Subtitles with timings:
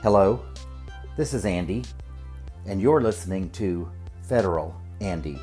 [0.00, 0.40] Hello,
[1.16, 1.84] this is Andy,
[2.66, 3.90] and you're listening to
[4.22, 5.40] Federal Andy.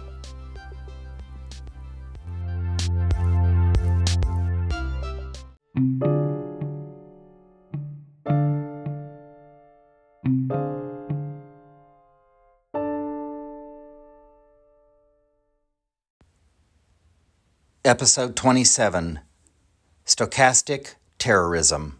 [17.83, 19.19] Episode 27
[20.05, 21.99] Stochastic Terrorism.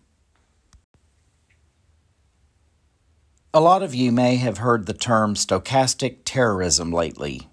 [3.56, 7.48] A lot of you may have heard the term stochastic terrorism lately.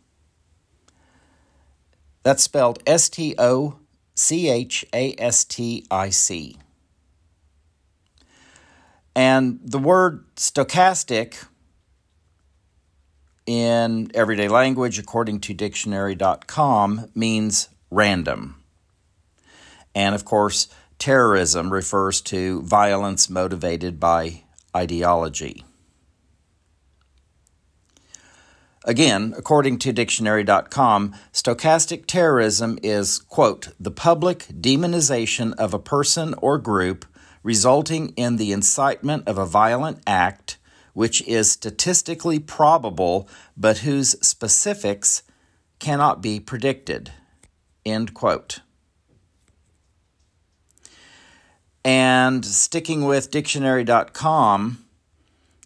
[2.24, 3.78] That's spelled S T O
[4.16, 6.58] C H A S T I C.
[9.14, 11.46] And the word stochastic
[13.46, 18.60] in everyday language, according to dictionary.com, means random.
[19.94, 20.66] And of course,
[20.98, 24.42] terrorism refers to violence motivated by
[24.74, 25.64] ideology.
[28.84, 36.58] Again, according to dictionary.com, stochastic terrorism is, quote, the public demonization of a person or
[36.58, 37.04] group
[37.44, 40.58] resulting in the incitement of a violent act
[40.94, 45.22] which is statistically probable but whose specifics
[45.78, 47.10] cannot be predicted,
[47.84, 48.60] end quote.
[51.84, 54.81] And sticking with dictionary.com,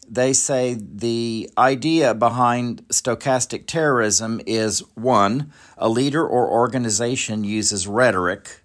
[0.09, 8.62] they say the idea behind stochastic terrorism is one, a leader or organization uses rhetoric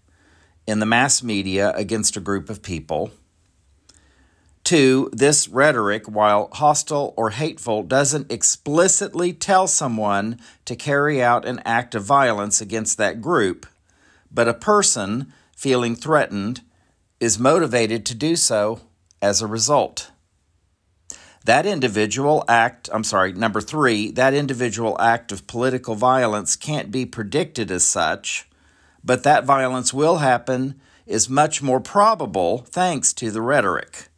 [0.68, 3.12] in the mass media against a group of people.
[4.64, 11.62] Two, this rhetoric, while hostile or hateful, doesn't explicitly tell someone to carry out an
[11.66, 13.66] act of violence against that group,
[14.32, 16.62] but a person feeling threatened
[17.20, 18.82] is motivated to do so
[19.22, 20.11] as a result
[21.46, 27.06] that individual act, I'm sorry, number three, that individual act of political violence can't be
[27.06, 28.48] predicted as such,
[29.04, 34.10] but that violence will happen is much more probable thanks to the rhetoric.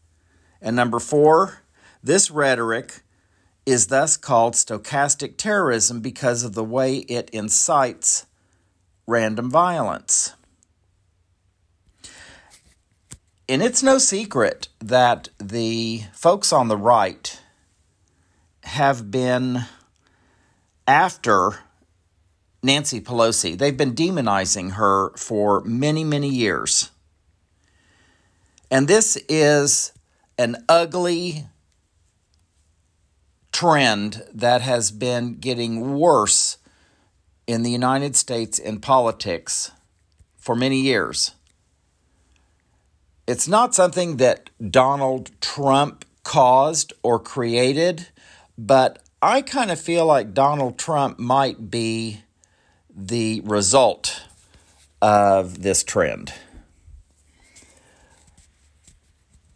[0.61, 1.61] And number four,
[2.03, 3.01] this rhetoric
[3.65, 8.25] is thus called stochastic terrorism because of the way it incites
[9.07, 10.33] random violence.
[13.49, 17.39] And it's no secret that the folks on the right
[18.63, 19.65] have been
[20.87, 21.59] after
[22.61, 23.57] Nancy Pelosi.
[23.57, 26.91] They've been demonizing her for many, many years.
[28.71, 29.91] And this is
[30.37, 31.45] an ugly
[33.51, 36.57] trend that has been getting worse
[37.45, 39.71] in the United States in politics
[40.37, 41.31] for many years
[43.27, 48.07] it's not something that Donald Trump caused or created,
[48.57, 52.21] but I kind of feel like Donald Trump might be
[52.93, 54.21] the result
[55.01, 56.33] of this trend.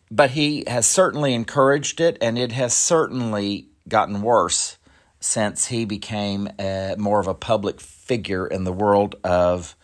[0.09, 4.77] But he has certainly encouraged it, and it has certainly gotten worse
[5.19, 9.75] since he became a, more of a public figure in the world of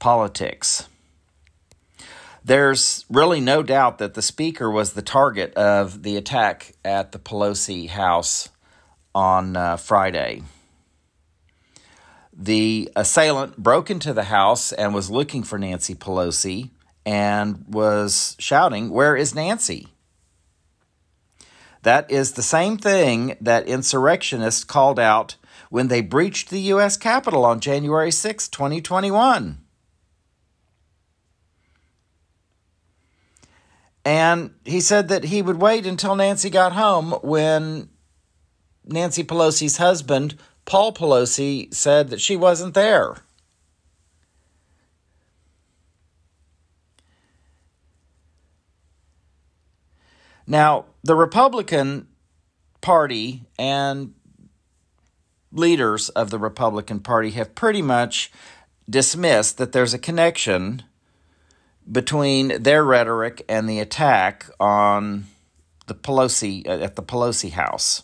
[0.00, 0.88] politics.
[2.44, 7.18] There's really no doubt that the speaker was the target of the attack at the
[7.18, 8.48] Pelosi house
[9.14, 10.42] on uh, Friday.
[12.32, 16.70] The assailant broke into the house and was looking for Nancy Pelosi
[17.04, 19.88] and was shouting, Where is Nancy?
[21.82, 25.36] That is the same thing that insurrectionists called out
[25.70, 26.96] when they breached the U.S.
[26.96, 29.59] Capitol on January 6, 2021.
[34.04, 37.90] And he said that he would wait until Nancy got home when
[38.84, 43.16] Nancy Pelosi's husband, Paul Pelosi, said that she wasn't there.
[50.46, 52.08] Now, the Republican
[52.80, 54.14] Party and
[55.52, 58.32] leaders of the Republican Party have pretty much
[58.88, 60.82] dismissed that there's a connection
[61.90, 65.26] between their rhetoric and the attack on
[65.86, 68.02] the Pelosi uh, at the Pelosi house.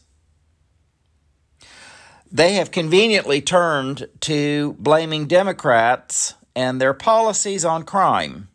[2.31, 8.49] They have conveniently turned to blaming Democrats and their policies on crime.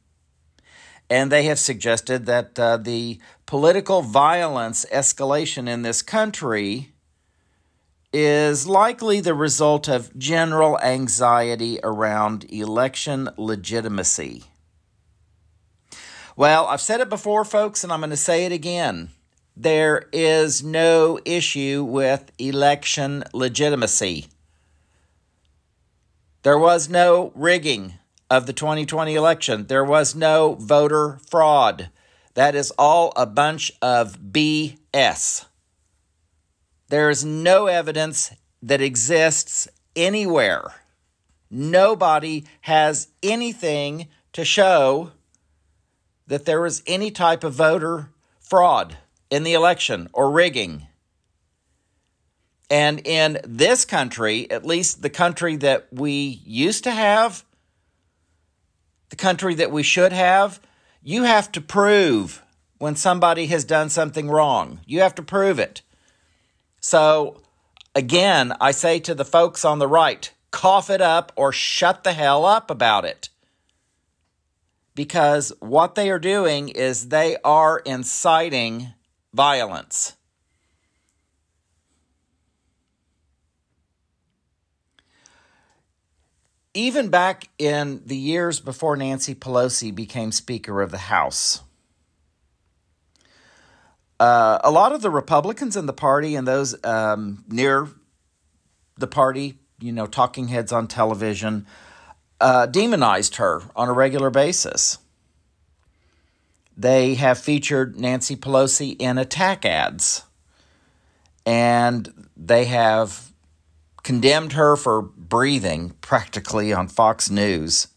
[1.10, 6.92] And they have suggested that uh, the political violence escalation in this country
[8.14, 14.51] is likely the result of general anxiety around election legitimacy.
[16.36, 19.10] Well, I've said it before, folks, and I'm going to say it again.
[19.56, 24.28] there is no issue with election legitimacy.
[26.44, 27.96] There was no rigging
[28.30, 29.68] of the 2020 election.
[29.68, 31.90] There was no voter fraud.
[32.34, 35.46] That is all a bunch of BS.
[36.88, 38.32] There is no evidence
[38.64, 40.76] that exists anywhere.
[41.50, 45.12] Nobody has anything to show
[46.32, 48.08] that there was any type of voter
[48.40, 48.96] fraud
[49.30, 50.88] in the election or rigging.
[52.70, 57.44] And in this country, at least the country that we used to have,
[59.10, 60.62] the country that we should have,
[61.04, 62.42] you have to prove
[62.78, 64.80] when somebody has done something wrong.
[64.86, 65.82] You have to prove it.
[66.80, 67.42] So,
[67.94, 72.14] again, I say to the folks on the right cough it up or shut the
[72.14, 73.28] hell up about it.
[74.94, 78.94] Because what they are doing is they are inciting
[79.34, 80.16] violence.
[86.74, 91.62] even back in the years before Nancy Pelosi became Speaker of the House,
[94.20, 97.88] uh, a lot of the Republicans in the party and those um, near
[98.98, 101.66] the party, you know, talking heads on television,
[102.42, 104.98] uh, demonized her on a regular basis.
[106.76, 110.24] They have featured Nancy Pelosi in attack ads,
[111.46, 113.32] and they have
[114.04, 117.88] condemned her for breathing practically on Fox News.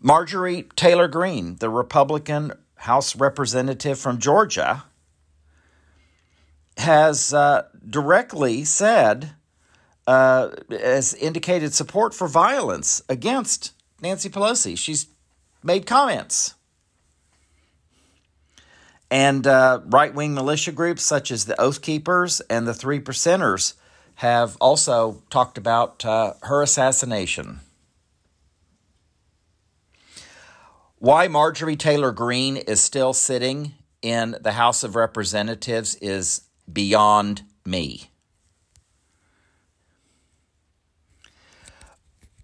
[0.00, 4.84] Marjorie Taylor Greene, the Republican House representative from Georgia,
[6.78, 9.34] has uh, directly said,
[10.06, 14.76] uh, has indicated support for violence against Nancy Pelosi.
[14.76, 15.06] She's
[15.62, 16.54] made comments.
[19.10, 23.74] And uh, right wing militia groups such as the Oath Keepers and the Three Percenters
[24.16, 27.60] have also talked about uh, her assassination.
[30.98, 38.11] Why Marjorie Taylor Greene is still sitting in the House of Representatives is beyond me.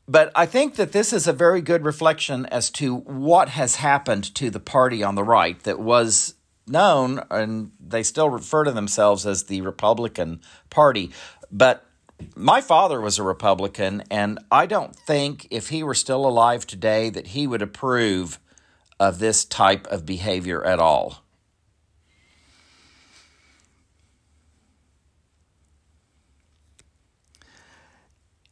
[0.08, 4.34] But I think that this is a very good reflection as to what has happened
[4.36, 6.34] to the party on the right that was
[6.66, 10.40] known, and they still refer to themselves as the Republican
[10.70, 11.10] Party.
[11.52, 11.84] But
[12.34, 17.10] my father was a Republican, and I don't think if he were still alive today
[17.10, 18.40] that he would approve
[18.98, 21.22] of this type of behavior at all.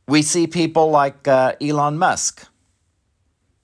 [0.09, 2.47] We see people like uh, Elon Musk,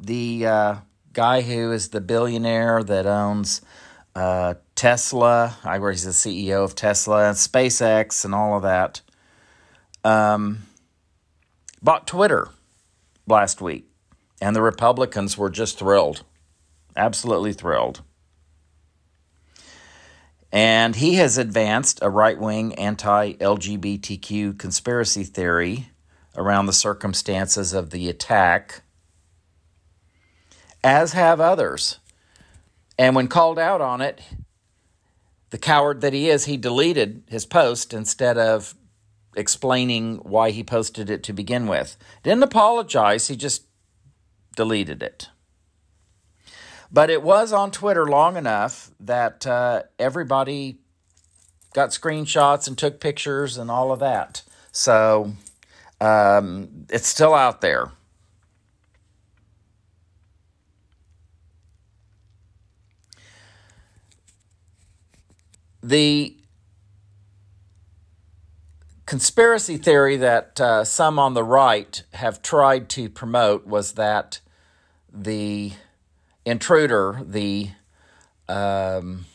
[0.00, 0.76] the uh,
[1.12, 3.60] guy who is the billionaire that owns
[4.16, 9.02] uh, Tesla, I where he's the CEO of Tesla and SpaceX and all of that.
[10.02, 10.66] Um,
[11.80, 12.48] bought Twitter
[13.28, 13.86] last week,
[14.40, 16.24] and the Republicans were just thrilled,
[16.96, 18.02] absolutely thrilled.
[20.50, 25.91] And he has advanced a right wing anti LGBTQ conspiracy theory
[26.36, 28.82] around the circumstances of the attack,
[30.82, 31.98] as have others.
[32.98, 34.20] And when called out on it,
[35.50, 38.74] the coward that he is, he deleted his post instead of
[39.36, 41.96] explaining why he posted it to begin with.
[42.22, 43.64] Didn't apologize, he just
[44.56, 45.28] deleted it.
[46.90, 50.78] But it was on Twitter long enough that uh, everybody
[51.72, 54.42] got screenshots and took pictures and all of that.
[54.70, 55.32] So
[56.02, 57.92] um, it's still out there.
[65.80, 66.36] The
[69.06, 74.40] conspiracy theory that uh, some on the right have tried to promote was that
[75.12, 75.72] the
[76.44, 77.70] intruder, the
[78.48, 79.26] um,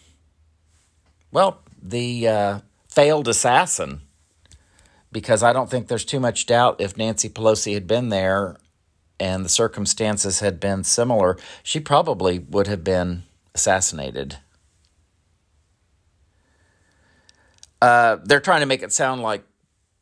[1.31, 2.59] well, the uh,
[2.89, 4.01] failed assassin,
[5.11, 8.57] because I don't think there's too much doubt if Nancy Pelosi had been there
[9.19, 13.23] and the circumstances had been similar, she probably would have been
[13.55, 14.37] assassinated.
[17.81, 19.43] Uh, they're trying to make it sound like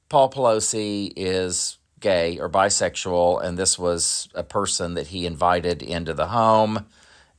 [0.10, 6.14] Paul Pelosi is gay or bisexual, and this was a person that he invited into
[6.14, 6.86] the home,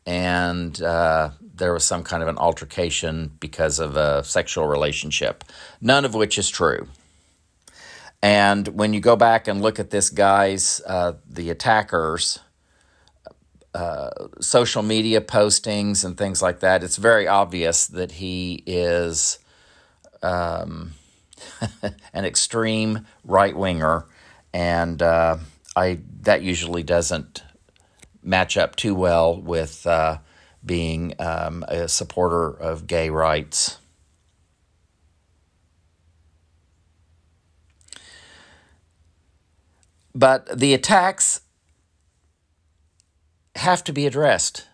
[0.04, 5.44] and uh, there was some kind of an altercation because of a sexual relationship,
[5.80, 6.88] none of which is true.
[8.22, 12.40] And when you go back and look at this guy's, uh, the attackers,
[13.74, 19.38] uh, social media postings and things like that, it's very obvious that he is
[20.22, 20.92] um,
[22.14, 24.06] an extreme right winger,
[24.52, 25.36] and uh,
[25.74, 27.42] I that usually doesn't
[28.22, 30.18] match up too well with uh,
[30.64, 33.78] being um, a supporter of gay rights.
[40.16, 41.42] But the attacks
[43.54, 44.66] have to be addressed.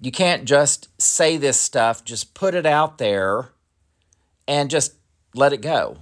[0.00, 3.52] You can't just say this stuff, just put it out there
[4.48, 4.94] and just
[5.32, 5.98] let it go.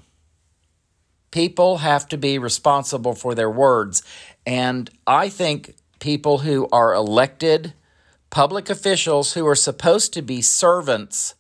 [1.33, 4.03] People have to be responsible for their words.
[4.47, 7.75] And I think people who are elected
[8.31, 11.35] public officials who are supposed to be servants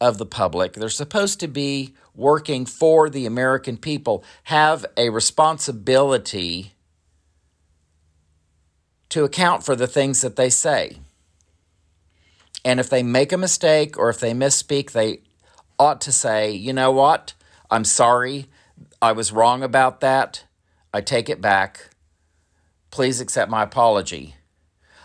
[0.00, 6.72] of the public, they're supposed to be working for the American people, have a responsibility
[9.08, 10.98] to account for the things that they say.
[12.64, 15.20] And if they make a mistake or if they misspeak, they
[15.78, 17.34] ought to say, you know what?
[17.70, 18.46] I'm sorry.
[19.02, 20.44] I was wrong about that.
[20.92, 21.90] I take it back.
[22.90, 24.36] Please accept my apology.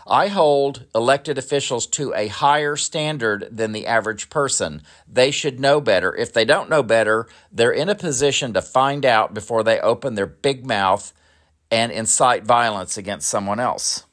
[0.06, 4.82] I hold elected officials to a higher standard than the average person.
[5.06, 6.14] They should know better.
[6.14, 10.14] If they don't know better, they're in a position to find out before they open
[10.14, 11.12] their big mouth
[11.70, 14.04] and incite violence against someone else.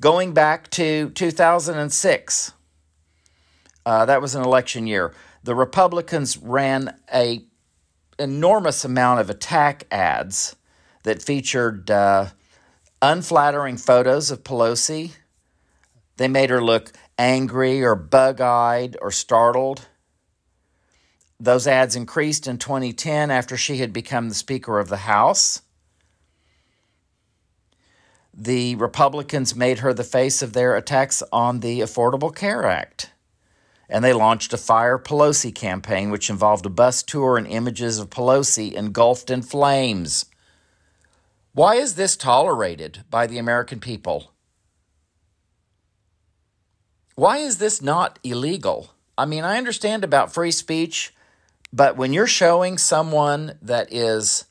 [0.00, 2.52] Going back to 2006,
[3.84, 5.12] uh, that was an election year.
[5.44, 7.44] The Republicans ran a
[8.18, 10.56] enormous amount of attack ads
[11.02, 12.26] that featured uh,
[13.00, 15.12] unflattering photos of Pelosi.
[16.16, 19.86] They made her look angry or bug eyed or startled.
[21.40, 25.62] Those ads increased in 2010 after she had become the Speaker of the House.
[28.32, 33.10] The Republicans made her the face of their attacks on the Affordable Care Act
[33.92, 38.08] and they launched a Fire Pelosi campaign, which involved a bus tour and images of
[38.08, 40.24] Pelosi engulfed in flames.
[41.54, 44.32] Why is this tolerated by the American people?
[47.14, 48.94] Why is this not illegal?
[49.18, 51.14] I mean, I understand about free speech,
[51.70, 54.46] but when you're showing someone that is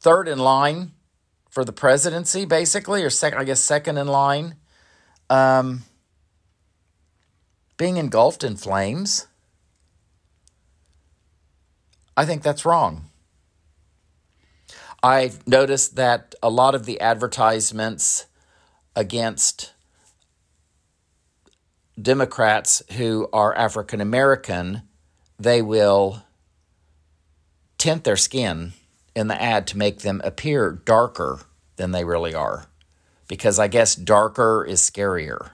[0.00, 0.92] third in line
[1.50, 4.56] for the presidency, basically, or second, I guess second in line,
[5.28, 5.82] um,
[7.76, 9.26] being engulfed in flames?
[12.16, 13.10] I think that's wrong.
[15.06, 18.26] I've noticed that a lot of the advertisements
[18.96, 19.72] against
[22.00, 24.82] Democrats who are African American,
[25.38, 26.24] they will
[27.78, 28.72] tint their skin
[29.14, 31.38] in the ad to make them appear darker
[31.76, 32.66] than they really are.
[33.28, 35.50] Because I guess darker is scarier.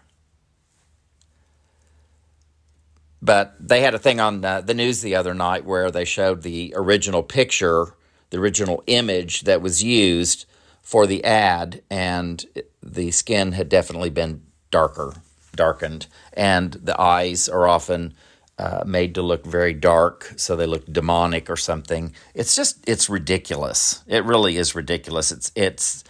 [3.21, 6.41] But they had a thing on uh, the news the other night where they showed
[6.41, 7.93] the original picture,
[8.33, 10.47] the original image that was used
[10.81, 12.47] for the ad, and
[12.83, 15.13] the skin had definitely been darker,
[15.55, 18.15] darkened, and the eyes are often
[18.59, 22.15] uh, made to look very dark, so they look demonic or something.
[22.35, 24.03] It's just it's ridiculous.
[24.07, 25.31] It really is ridiculous.
[25.31, 26.03] It's it's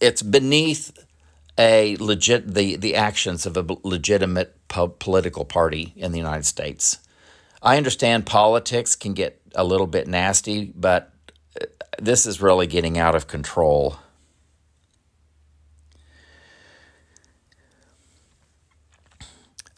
[0.00, 0.90] it's beneath
[1.58, 6.98] a legit the the actions of a legitimate po- political party in the United States.
[7.62, 11.12] I understand politics can get a little bit nasty, but
[11.98, 13.96] this is really getting out of control.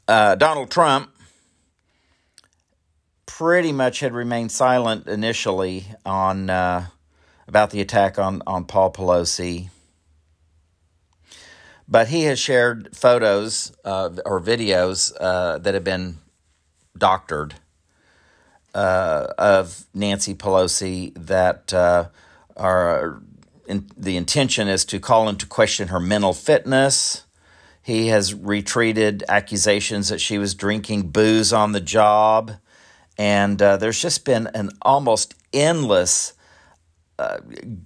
[0.07, 1.11] Uh, Donald Trump
[3.27, 6.87] pretty much had remained silent initially on uh,
[7.47, 9.69] about the attack on on Paul Pelosi
[11.89, 16.19] but he has shared photos uh, or videos uh, that have been
[16.97, 17.55] doctored
[18.75, 22.09] uh, of Nancy Pelosi that uh,
[22.57, 23.23] are
[23.67, 27.25] in, the intention is to call into question her mental fitness.
[27.83, 32.53] He has retreated accusations that she was drinking booze on the job.
[33.17, 36.35] And uh, there's just been an almost endless
[37.19, 37.39] uh,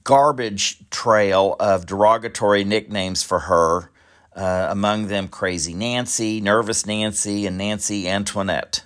[0.04, 3.90] garbage trail of derogatory nicknames for her
[4.34, 8.84] uh, among them Crazy Nancy, Nervous Nancy, and Nancy Antoinette.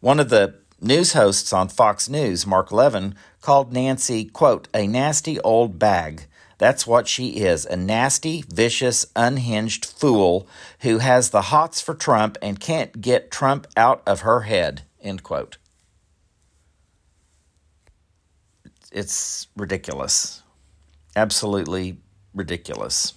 [0.00, 5.40] One of the news hosts on Fox News, Mark Levin, called Nancy, quote, a nasty
[5.40, 6.26] old bag.
[6.58, 10.48] That's what she is a nasty, vicious, unhinged fool
[10.80, 15.22] who has the hots for Trump and can't get Trump out of her head, end
[15.22, 15.58] quote.
[18.92, 20.42] it's ridiculous.
[21.16, 21.98] Absolutely
[22.34, 23.14] ridiculous.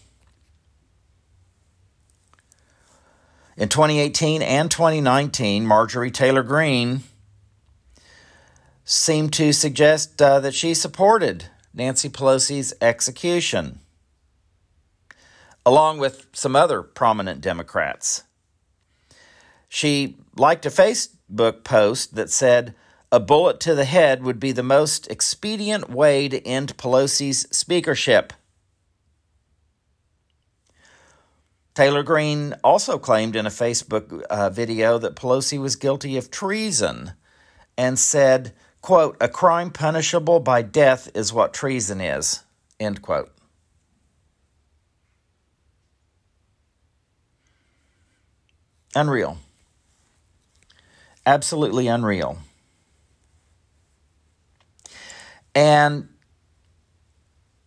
[3.62, 7.04] In 2018 and 2019, Marjorie Taylor Greene
[8.84, 13.78] seemed to suggest uh, that she supported Nancy Pelosi's execution,
[15.64, 18.24] along with some other prominent Democrats.
[19.70, 22.74] She liked a Facebook post that said,
[23.12, 28.34] a bullet to the head would be the most expedient way to end Pelosi's speakership.
[31.82, 37.14] Taylor Greene also claimed in a Facebook uh, video that Pelosi was guilty of treason
[37.76, 42.44] and said, quote, a crime punishable by death is what treason is,
[42.80, 43.34] end quote.
[48.94, 49.40] Unreal.
[51.26, 52.38] Absolutely unreal.
[55.56, 56.10] And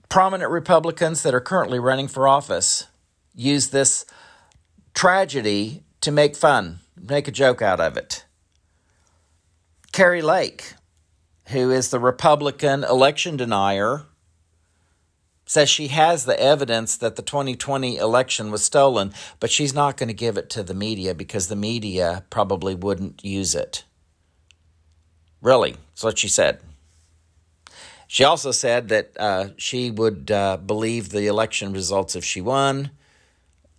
[0.08, 2.86] prominent Republicans that are currently running for office
[3.34, 4.06] use this
[4.94, 8.24] tragedy to make fun, make a joke out of it.
[9.92, 10.74] Kari Lake,
[11.48, 14.06] who is the Republican election denier,
[15.46, 20.08] says she has the evidence that the 2020 election was stolen, but she's not going
[20.08, 23.84] to give it to the media because the media probably wouldn't use it.
[25.42, 26.60] Really, that's what she said.
[28.06, 32.90] She also said that uh, she would uh, believe the election results if she won.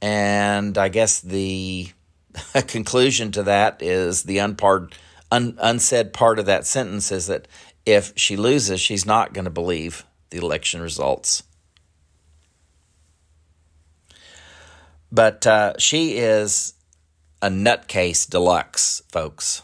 [0.06, 1.90] And I guess the
[2.68, 4.94] conclusion to that is the unpard,
[5.32, 7.48] un, unsaid part of that sentence is that
[7.88, 11.42] if she loses, she's not going to believe the election results.
[15.12, 16.76] But uh, she is
[17.42, 19.64] a nutcase deluxe, folks.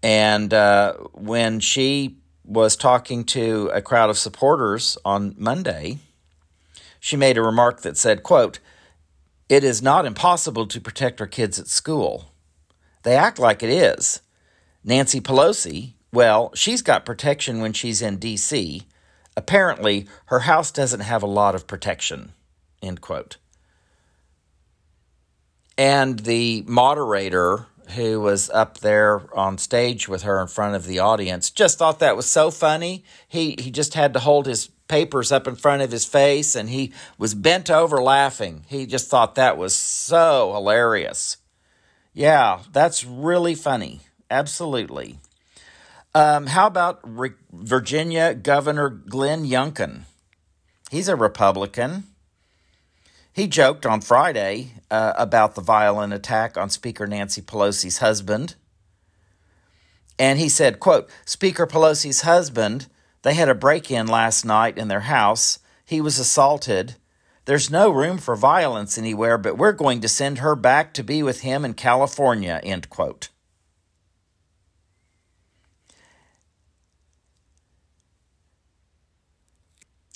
[0.00, 5.98] And uh, when she was talking to a crowd of supporters on Monday,
[7.04, 8.60] she made a remark that said, quote,
[9.50, 12.32] It is not impossible to protect our kids at school.
[13.02, 14.22] They act like it is.
[14.82, 18.84] Nancy Pelosi, well, she's got protection when she's in D.C.
[19.36, 22.32] Apparently, her house doesn't have a lot of protection.
[22.80, 23.36] End quote.
[25.76, 31.00] And the moderator who was up there on stage with her in front of the
[31.00, 33.04] audience just thought that was so funny.
[33.28, 36.70] He he just had to hold his papers up in front of his face and
[36.70, 38.64] he was bent over laughing.
[38.68, 41.38] He just thought that was so hilarious.
[42.12, 44.02] Yeah, that's really funny.
[44.30, 45.18] Absolutely.
[46.14, 50.02] Um, how about Re- Virginia Governor Glenn Youngkin?
[50.92, 52.04] He's a Republican.
[53.32, 58.54] He joked on Friday uh, about the violent attack on Speaker Nancy Pelosi's husband.
[60.20, 62.86] And he said, quote, Speaker Pelosi's husband,
[63.24, 65.58] they had a break-in last night in their house.
[65.84, 66.96] He was assaulted.
[67.46, 71.22] There's no room for violence anywhere, but we're going to send her back to be
[71.22, 73.30] with him in California, end quote.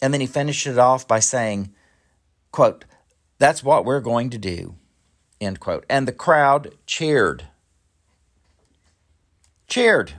[0.02, 1.72] And then he finished it off by saying,
[2.52, 2.84] quote,
[3.38, 4.76] that's what we're going to do.
[5.40, 5.86] End quote.
[5.88, 7.48] And the crowd cheered.
[9.66, 10.12] Cheered.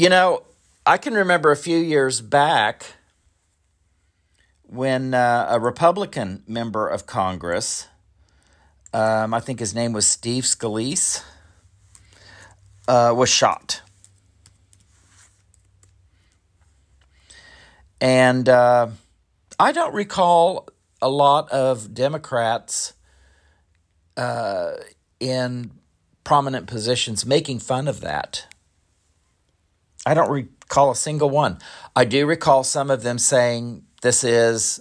[0.00, 0.44] You know,
[0.86, 2.94] I can remember a few years back
[4.62, 7.86] when uh, a Republican member of Congress,
[8.94, 11.22] um, I think his name was Steve Scalise,
[12.88, 13.82] uh, was shot.
[18.00, 18.86] And uh,
[19.58, 20.70] I don't recall
[21.02, 22.94] a lot of Democrats
[24.16, 24.76] uh,
[25.20, 25.72] in
[26.24, 28.46] prominent positions making fun of that.
[30.06, 31.58] I don't recall a single one.
[31.94, 34.80] I do recall some of them saying this is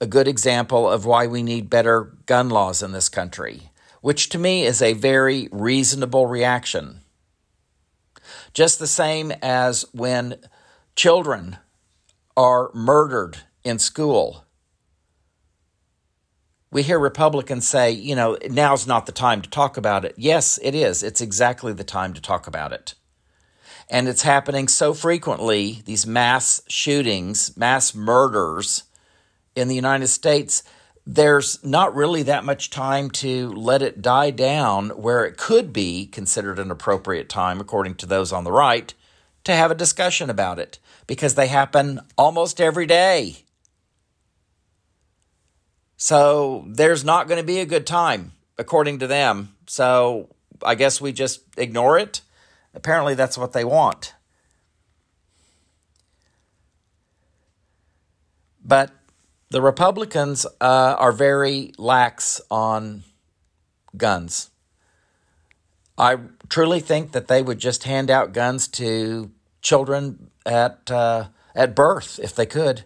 [0.00, 4.38] a good example of why we need better gun laws in this country, which to
[4.38, 7.00] me is a very reasonable reaction.
[8.52, 10.36] Just the same as when
[10.96, 11.56] children
[12.36, 14.44] are murdered in school.
[16.70, 20.14] We hear Republicans say, you know, now's not the time to talk about it.
[20.16, 21.02] Yes, it is.
[21.02, 22.94] It's exactly the time to talk about it.
[23.88, 28.84] And it's happening so frequently, these mass shootings, mass murders
[29.54, 30.62] in the United States.
[31.06, 36.06] There's not really that much time to let it die down where it could be
[36.06, 38.94] considered an appropriate time, according to those on the right,
[39.44, 43.38] to have a discussion about it because they happen almost every day.
[45.96, 49.54] So there's not going to be a good time, according to them.
[49.66, 52.22] So I guess we just ignore it.
[52.74, 54.14] Apparently, that's what they want.
[58.64, 58.90] But
[59.50, 63.02] the Republicans uh, are very lax on
[63.96, 64.50] guns.
[65.98, 69.30] I truly think that they would just hand out guns to
[69.60, 72.84] children at uh, at birth if they could,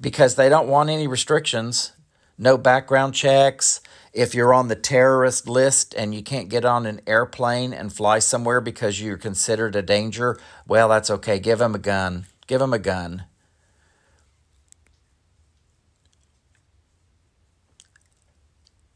[0.00, 1.92] because they don't want any restrictions,
[2.36, 3.80] no background checks.
[4.12, 8.18] If you're on the terrorist list and you can't get on an airplane and fly
[8.18, 11.38] somewhere because you're considered a danger, well, that's okay.
[11.38, 12.26] Give them a gun.
[12.46, 13.24] Give them a gun.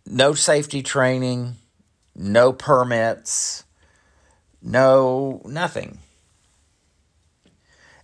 [0.06, 1.56] No safety training
[2.14, 3.64] no permits,
[4.60, 5.98] no nothing.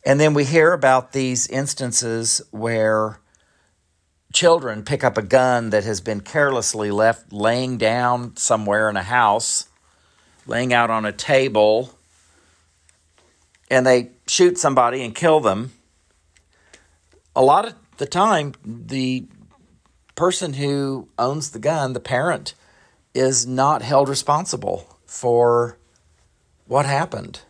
[0.04, 3.20] And then we hear about these instances where
[4.32, 9.02] children pick up a gun that has been carelessly left laying down somewhere in a
[9.02, 9.68] house,
[10.46, 11.94] laying out on a table,
[13.70, 15.72] and they shoot somebody and kill them.
[17.34, 19.26] A lot of the time, the
[20.14, 22.54] person who owns the gun, the parent,
[23.14, 25.78] is not held responsible for
[26.66, 27.40] what happened.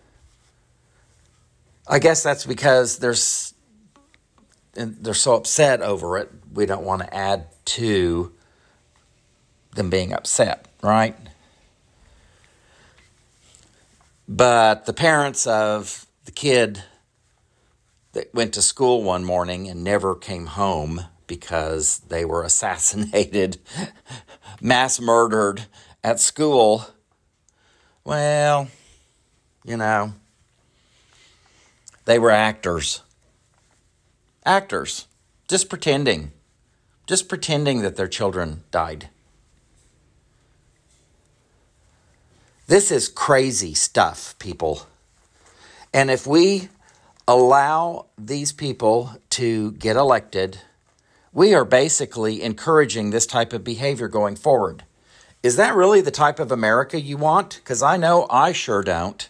[1.89, 3.55] I guess that's because there's
[4.77, 6.31] and they're so upset over it.
[6.53, 8.33] We don't want to add to
[9.75, 11.17] them being upset, right?
[14.27, 16.83] But the parents of the kid
[18.13, 23.59] that went to school one morning and never came home because they were assassinated,
[24.61, 25.67] mass murdered
[26.03, 26.87] at school.
[28.05, 28.69] Well,
[29.65, 30.15] you know,
[32.05, 33.03] they were actors.
[34.45, 35.07] Actors,
[35.47, 36.33] just pretending,
[37.09, 39.09] just pretending that their children died.
[42.67, 44.83] This is crazy stuff, people.
[45.95, 46.69] And if we
[47.27, 50.61] allow these people to get elected,
[51.33, 54.85] we are basically encouraging this type of behavior going forward.
[55.43, 57.61] Is that really the type of America you want?
[57.65, 59.27] Because I know I sure don't.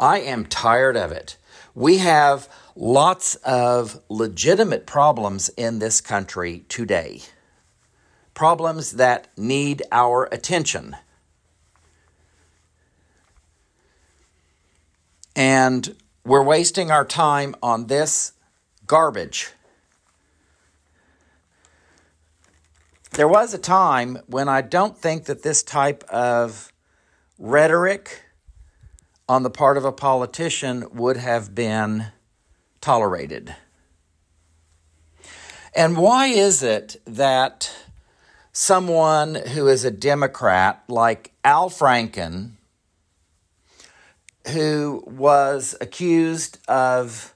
[0.00, 1.36] I am tired of it.
[1.76, 7.20] We have lots of legitimate problems in this country today,
[8.34, 10.96] problems that need our attention.
[15.36, 18.32] And we're wasting our time on this
[18.86, 19.50] garbage.
[23.12, 26.72] There was a time when I don't think that this type of
[27.38, 28.24] rhetoric
[29.28, 32.06] on the part of a politician would have been
[32.84, 33.56] tolerated.
[35.74, 37.74] And why is it that
[38.52, 42.50] someone who is a Democrat like Al Franken,
[44.48, 47.34] who was accused of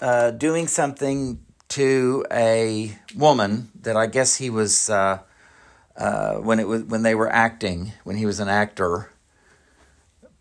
[0.00, 5.18] uh, doing something to a woman that I guess he was uh,
[5.96, 9.10] uh, when it was when they were acting when he was an actor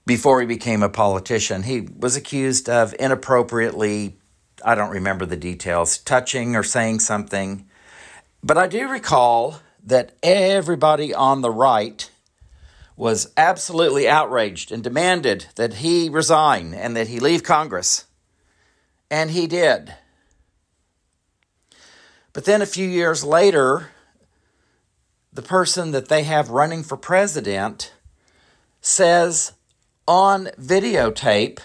[0.05, 1.63] before he became a politician.
[1.63, 4.19] He was accused of inappropriately,
[4.65, 7.67] I don't remember the details, touching or saying something.
[8.43, 12.09] But I do recall that everybody on the right
[12.97, 18.05] was absolutely outraged and demanded that he resign and that he leave Congress.
[19.11, 19.93] And he did.
[22.33, 23.91] But then a few years later,
[25.31, 27.93] the person that they have running for president
[28.81, 29.51] says
[30.07, 31.59] on videotape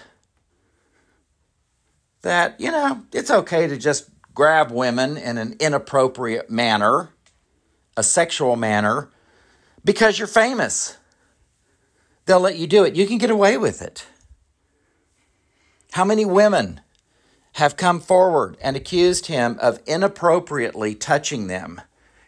[2.22, 7.10] that, you know, it's okay to just grab women in an inappropriate manner,
[7.96, 9.10] a sexual manner,
[9.84, 10.96] because you're famous.
[12.26, 12.94] They'll let you do it.
[12.94, 14.06] You can get away with it.
[15.92, 16.80] How many women
[17.54, 21.80] have come forward and accused him of inappropriately touching them.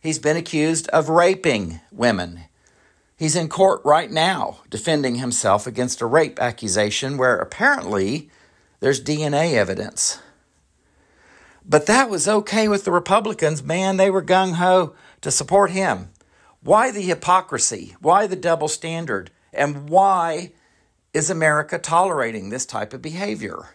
[0.03, 2.45] He's been accused of raping women.
[3.17, 8.31] He's in court right now defending himself against a rape accusation where apparently
[8.83, 10.19] there's DNA evidence.
[11.65, 13.63] But that was okay with the Republicans.
[13.63, 16.11] Man, they were gung ho to support him.
[16.65, 17.95] Why the hypocrisy?
[18.01, 19.31] Why the double standard?
[19.53, 20.51] And why
[21.15, 23.69] is America tolerating this type of behavior?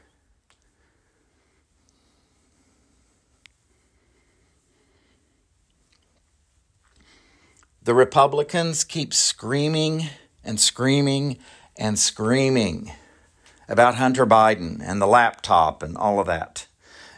[7.81, 10.09] The Republicans keep screaming
[10.43, 11.37] and screaming
[11.77, 12.91] and screaming
[13.67, 16.67] about Hunter Biden and the laptop and all of that,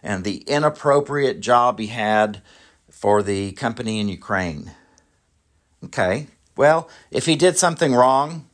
[0.01, 2.41] and the inappropriate job he had
[2.89, 4.71] for the company in Ukraine.
[5.83, 8.49] Okay, well, if he did something wrong,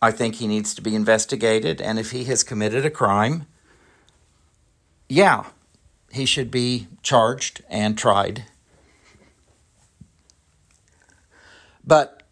[0.00, 1.80] I think he needs to be investigated.
[1.80, 3.46] And if he has committed a crime,
[5.08, 5.44] yeah,
[6.10, 8.44] he should be charged and tried.
[11.84, 12.22] But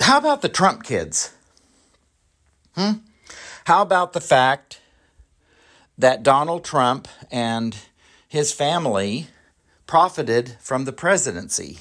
[0.00, 1.35] how about the Trump kids?
[2.76, 2.92] Hmm?
[3.64, 4.80] How about the fact
[5.96, 7.76] that Donald Trump and
[8.28, 9.28] his family
[9.86, 11.80] profited from the presidency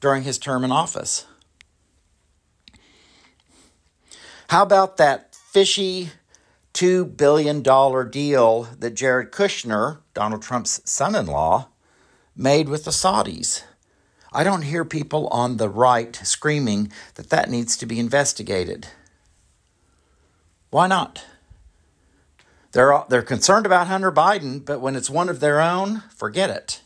[0.00, 1.26] during his term in office?
[4.50, 6.10] How about that fishy
[6.74, 11.68] $2 billion deal that Jared Kushner, Donald Trump's son in law,
[12.36, 13.62] made with the Saudis?
[14.32, 18.88] I don't hear people on the right screaming that that needs to be investigated.
[20.70, 21.24] Why not?
[22.72, 26.82] They're, they're concerned about Hunter Biden, but when it's one of their own, forget it.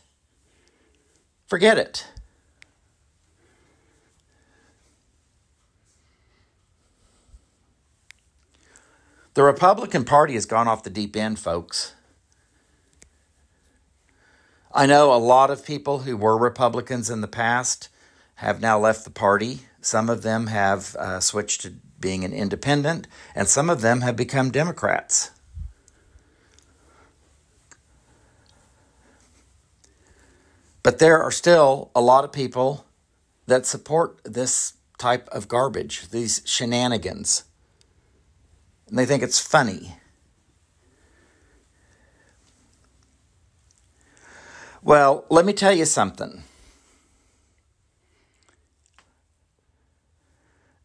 [1.45, 2.07] Forget it.
[9.33, 11.93] The Republican Party has gone off the deep end, folks.
[14.71, 17.89] I know a lot of people who were Republicans in the past
[18.35, 19.61] have now left the party.
[19.81, 24.17] Some of them have uh, switched to being an independent, and some of them have
[24.17, 25.31] become Democrats.
[30.83, 32.85] But there are still a lot of people
[33.47, 37.45] that support this type of garbage, these shenanigans.
[38.89, 39.95] And they think it's funny.
[44.81, 46.43] Well, let me tell you something.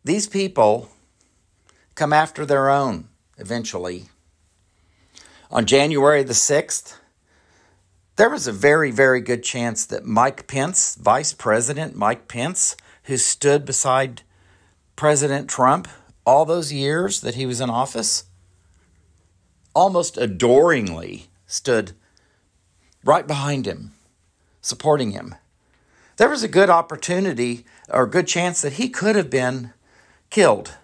[0.04, 0.88] These people
[1.98, 3.08] come after their own
[3.38, 4.04] eventually.
[5.50, 6.94] On January the 6th,
[8.14, 13.16] there was a very, very good chance that Mike Pence, Vice President Mike Pence, who
[13.16, 14.22] stood beside
[14.94, 15.88] President Trump
[16.24, 18.24] all those years that he was in office,
[19.74, 21.92] almost adoringly stood
[23.04, 23.92] right behind him,
[24.60, 25.34] supporting him.
[26.16, 29.72] There was a good opportunity or good chance that he could have been
[30.30, 30.74] killed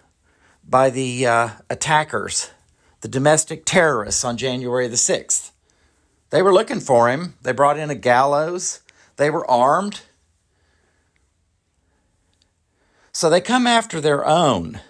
[0.67, 2.51] by the uh, attackers,
[3.01, 5.51] the domestic terrorists on January the 6th.
[6.31, 7.35] They were looking for him.
[7.41, 8.81] They brought in a gallows.
[9.17, 10.01] They were armed.
[13.11, 14.81] So they come after their own.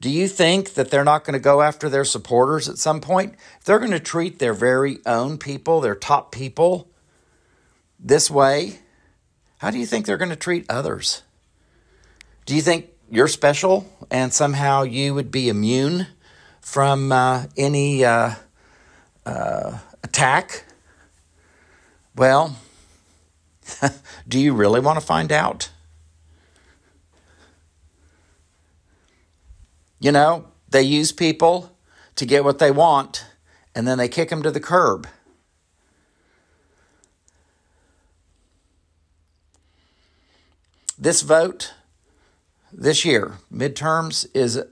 [0.00, 3.34] Do you think that they're not going to go after their supporters at some point?
[3.64, 6.90] They're going to treat their very own people, their top people,
[7.98, 8.78] this way,
[9.58, 11.22] how do you think they're going to treat others?
[12.44, 16.06] Do you think you're special and somehow you would be immune
[16.60, 18.34] from uh, any uh,
[19.24, 20.64] uh, attack?
[22.14, 22.56] Well,
[24.28, 25.70] do you really want to find out?
[30.00, 31.76] You know, they use people
[32.16, 33.26] to get what they want
[33.74, 35.06] and then they kick them to the curb.
[40.98, 41.74] This vote
[42.76, 44.62] this year, midterms, is,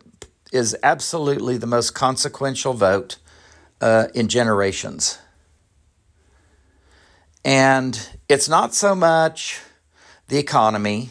[0.53, 3.17] is absolutely the most consequential vote
[3.81, 5.19] uh, in generations.
[7.45, 9.61] And it's not so much
[10.29, 11.11] the economy.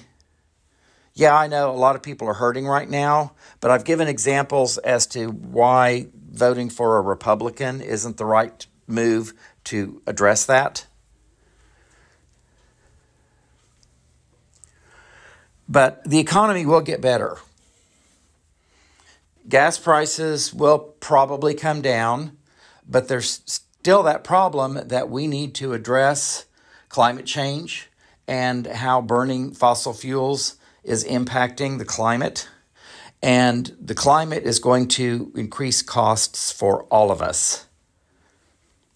[1.16, 4.78] Yeah, I know a lot of people are hurting right now, but I've given examples
[4.80, 9.34] as to why voting for a Republican isn't the right move
[9.66, 10.86] to address that.
[15.68, 17.38] But the economy will get better.
[19.48, 22.38] Gas prices will probably come down,
[22.88, 26.46] but there's still that problem that we need to address
[26.90, 27.90] climate change
[28.28, 32.48] and how burning fossil fuels is impacting the climate.
[33.22, 37.66] And the climate is going to increase costs for all of us.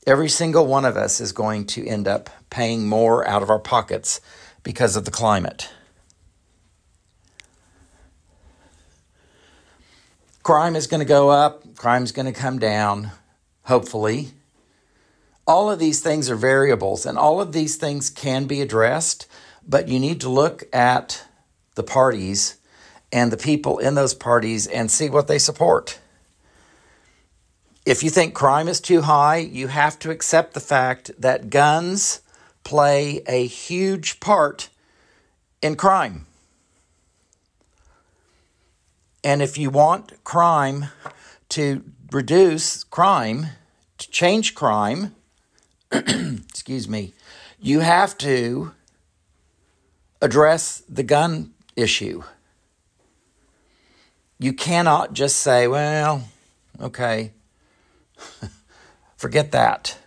[0.05, 3.59] Every single one of us is going to end up paying more out of our
[3.59, 4.21] pockets
[4.63, 5.69] because of the climate.
[10.47, 13.11] Crime is going to go up, crime is going to come down,
[13.63, 14.29] hopefully.
[15.45, 19.27] All of these things are variables, and all of these things can be addressed,
[19.67, 21.25] but you need to look at
[21.75, 22.55] the parties
[23.11, 25.99] and the people in those parties and see what they support.
[27.85, 32.21] If you think crime is too high, you have to accept the fact that guns
[32.63, 34.69] play a huge part
[35.61, 36.25] in crime.
[39.27, 40.85] And if you want crime
[41.49, 43.47] to reduce crime,
[43.97, 45.15] to change crime,
[45.91, 47.11] excuse me,
[47.59, 48.71] you have to
[50.21, 52.23] address the gun issue.
[54.39, 56.29] You cannot just say, well,
[56.79, 57.33] okay,
[59.17, 59.97] forget that.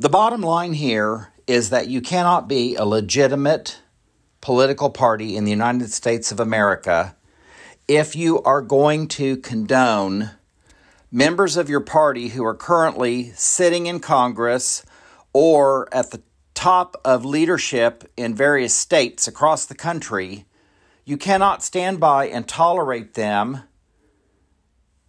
[0.00, 3.80] The bottom line here is that you cannot be a legitimate
[4.40, 7.16] political party in the United States of America
[7.88, 10.30] if you are going to condone
[11.10, 14.84] members of your party who are currently sitting in Congress
[15.32, 16.22] or at the
[16.54, 20.46] top of leadership in various states across the country,
[21.04, 23.64] you cannot stand by and tolerate them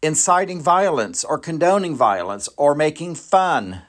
[0.01, 3.84] inciting violence or condoning violence or making fun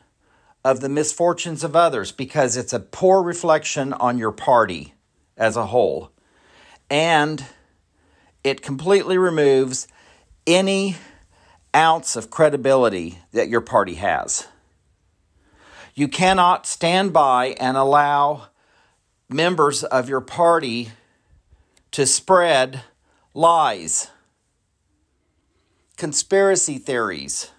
[0.64, 4.94] of the misfortunes of others because it's a poor reflection on your party
[5.37, 6.11] as a whole.
[6.88, 7.44] And
[8.44, 9.88] it completely removes
[10.46, 10.96] any
[11.75, 14.46] ounce of credibility that your party has.
[15.94, 18.48] You cannot stand by and allow
[19.29, 20.90] members of your party
[21.92, 22.83] to spread
[23.35, 24.09] lies,
[25.96, 27.51] conspiracy theories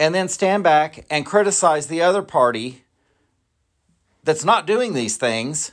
[0.00, 2.84] and then stand back and criticize the other party
[4.24, 5.72] that's not doing these things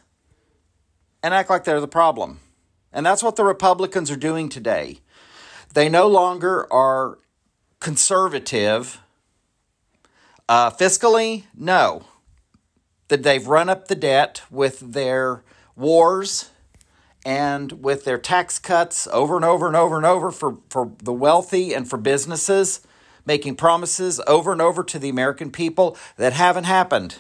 [1.24, 2.42] and act like they're the problem.
[2.92, 5.00] And that's what the Republicans are doing today.
[5.74, 7.20] They no longer are
[7.80, 9.00] conservative.
[10.50, 12.04] Uh, fiscally, no.
[13.08, 15.42] That they've run up the debt with their
[15.74, 16.50] wars
[17.26, 21.14] and with their tax cuts over and over and over and over for, for the
[21.14, 22.82] wealthy and for businesses
[23.28, 27.18] making promises over and over to the American people that haven't happened.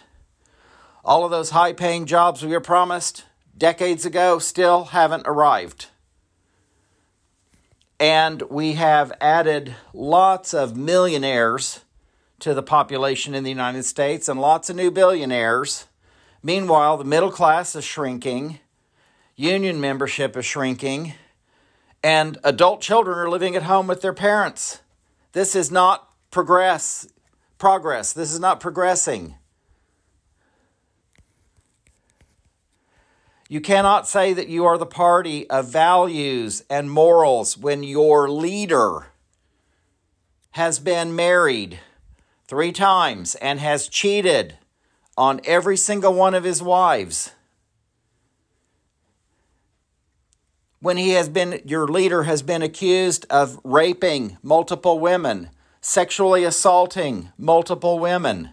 [1.04, 3.26] All of those high paying jobs we were promised
[3.58, 5.88] decades ago still haven't arrived.
[8.00, 11.82] And we have added lots of millionaires
[12.39, 15.88] to the population in the United States and lots of new billionaires.
[16.43, 18.60] Meanwhile, the middle class is shrinking,
[19.36, 21.15] union membership is shrinking,
[22.04, 24.82] and adult children are living at home with their parents.
[25.34, 27.08] This is not progress,
[27.58, 28.13] progress.
[28.13, 29.36] This is not progressing.
[33.50, 39.08] You cannot say that you are the party of values and morals when your leader
[40.52, 41.80] has been married
[42.48, 44.58] three times and has cheated
[45.18, 47.32] on every single one of his wives.
[50.88, 55.50] When he has been, your leader has been accused of raping multiple women,
[55.82, 58.52] sexually assaulting multiple women.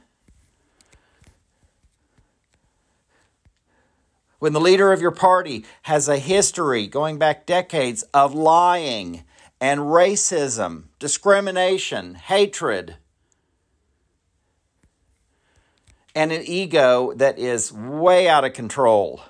[4.40, 9.23] When the leader of your party has a history going back decades of lying
[9.61, 12.97] and racism, discrimination, hatred,
[16.16, 19.23] and an ego that is way out of control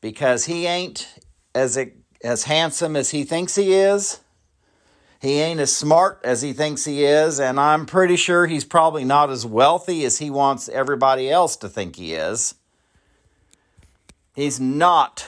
[0.00, 1.06] because he ain't
[1.54, 4.20] as it as handsome as he thinks he is.
[5.20, 9.04] He ain't as smart as he thinks he is, and I'm pretty sure he's probably
[9.04, 12.54] not as wealthy as he wants everybody else to think he is.
[14.34, 15.26] He's not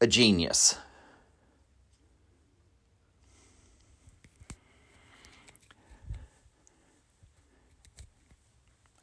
[0.00, 0.78] a genius.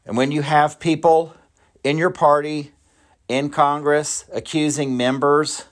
[0.03, 1.35] And when you have people
[1.83, 2.71] in your party,
[3.27, 5.65] in Congress, accusing members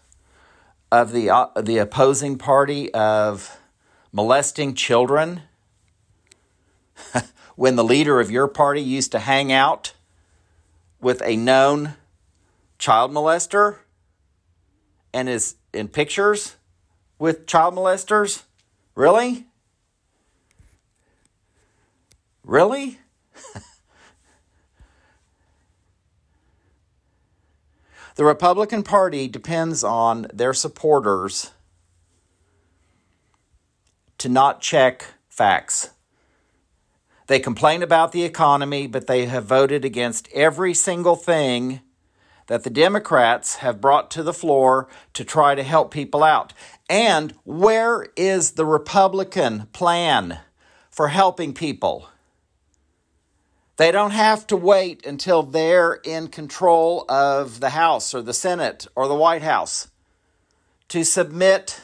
[0.92, 3.58] of the uh, the opposing party of
[4.12, 5.42] molesting children.
[7.56, 9.94] When the leader of your party used to hang out
[11.02, 11.96] with a known
[12.78, 13.78] child molester
[15.12, 16.56] and is in pictures
[17.18, 18.44] with child molesters?
[18.94, 19.48] Really?
[22.44, 23.00] Really
[28.18, 31.52] The Republican Party depends on their supporters
[34.18, 35.92] to not check facts.
[37.28, 41.82] They complain about the economy, but they have voted against every single thing
[42.48, 46.54] that the Democrats have brought to the floor to try to help people out.
[46.90, 50.40] And where is the Republican plan
[50.90, 52.10] for helping people?
[53.78, 58.88] They don't have to wait until they're in control of the House or the Senate
[58.96, 59.90] or the White House
[60.90, 61.82] to submit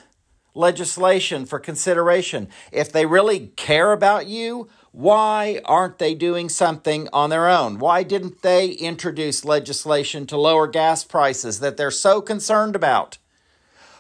[0.55, 2.49] legislation for consideration.
[2.71, 7.77] If they really care about you, why aren't they doing something on their own?
[7.77, 13.19] Why didn't they introduce legislation to lower gas prices that they're so concerned about?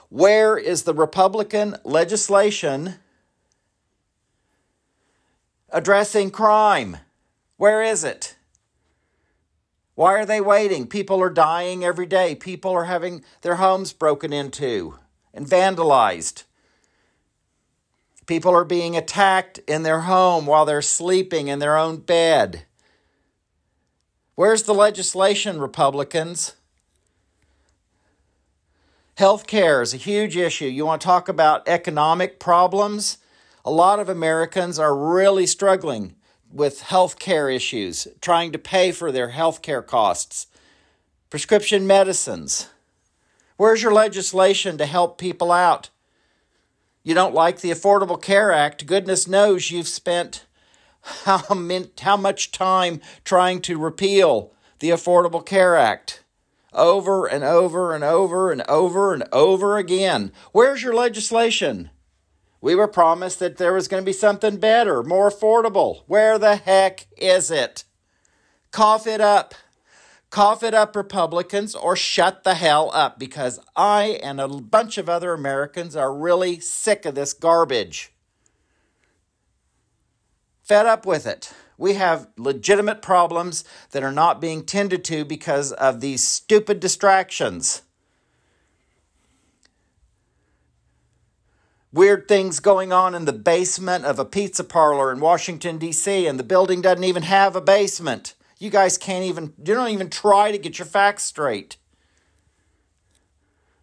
[0.09, 2.95] Where is the Republican legislation
[5.69, 6.97] addressing crime?
[7.63, 8.35] Where is it?
[9.95, 10.85] Why are they waiting?
[10.85, 12.35] People are dying every day.
[12.35, 14.99] People are having their homes broken into
[15.33, 16.43] and vandalized.
[18.25, 22.65] People are being attacked in their home while they're sleeping in their own bed.
[24.35, 26.55] Where's the legislation, Republicans?
[29.17, 30.65] Healthcare is a huge issue.
[30.65, 33.19] You want to talk about economic problems?
[33.63, 36.15] A lot of Americans are really struggling
[36.53, 40.47] with health care issues, trying to pay for their health care costs.
[41.29, 42.69] Prescription medicines.
[43.57, 45.89] Where's your legislation to help people out?
[47.03, 48.85] You don't like the Affordable Care Act.
[48.85, 50.45] Goodness knows you've spent
[51.01, 51.43] how,
[51.99, 56.23] how much time trying to repeal the Affordable Care Act
[56.73, 60.31] over and over and over and over and over again.
[60.51, 61.89] Where's your legislation?
[62.63, 66.03] We were promised that there was going to be something better, more affordable.
[66.07, 67.83] Where the heck is it?
[68.71, 69.53] Cough it up.
[70.29, 75.09] Cough it up, Republicans, or shut the hell up because I and a bunch of
[75.09, 78.13] other Americans are really sick of this garbage.
[80.61, 81.53] Fed up with it.
[81.77, 87.81] We have legitimate problems that are not being tended to because of these stupid distractions.
[91.93, 96.39] Weird things going on in the basement of a pizza parlor in Washington, D.C., and
[96.39, 98.33] the building doesn't even have a basement.
[98.57, 101.77] You guys can't even, you don't even try to get your facts straight.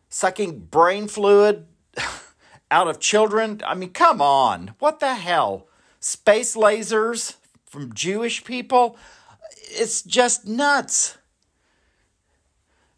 [0.08, 1.66] Sucking brain fluid
[2.70, 3.62] out of children.
[3.64, 4.74] I mean, come on.
[4.80, 5.68] What the hell?
[6.00, 8.96] Space lasers from Jewish people?
[9.70, 11.16] It's just nuts.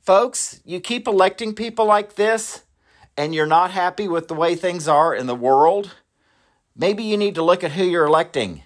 [0.01, 2.63] Folks, you keep electing people like this,
[3.17, 5.95] and you're not happy with the way things are in the world,
[6.77, 8.63] maybe you need to look at who you're electing.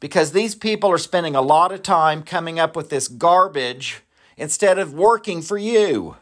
[0.00, 4.02] Because these people are spending a lot of time coming up with this garbage
[4.36, 6.16] instead of working for you.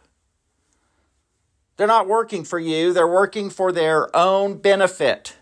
[1.76, 5.36] They're not working for you, they're working for their own benefit.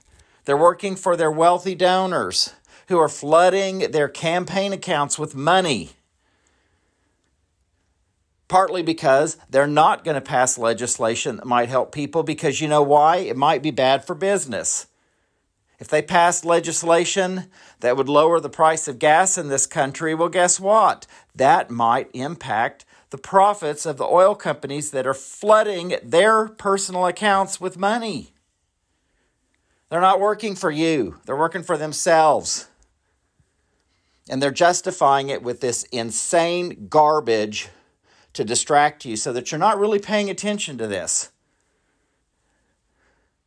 [0.44, 2.52] They're working for their wealthy donors
[2.88, 5.92] who are flooding their campaign accounts with money
[8.48, 12.82] partly because they're not going to pass legislation that might help people because you know
[12.82, 13.16] why?
[13.16, 14.86] It might be bad for business.
[15.78, 20.28] If they passed legislation that would lower the price of gas in this country, well,
[20.28, 21.06] guess what?
[21.34, 27.60] That might impact the profits of the oil companies that are flooding their personal accounts
[27.60, 28.32] with money.
[29.88, 32.68] They're not working for you, they're working for themselves.
[34.28, 37.68] And they're justifying it with this insane garbage
[38.34, 41.30] to distract you so that you're not really paying attention to this.